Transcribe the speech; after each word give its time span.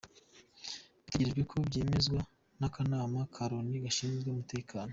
Bitegerejwe 1.03 1.41
ko 1.51 1.55
byemezwa 1.67 2.19
n’Akanama 2.59 3.19
ka 3.33 3.43
Loni 3.49 3.83
Gashinzwe 3.83 4.27
Umutekano. 4.31 4.89